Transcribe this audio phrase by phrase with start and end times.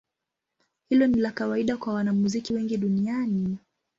[0.89, 3.57] Hilo ni la kawaida kwa wanamuziki wengi duniani.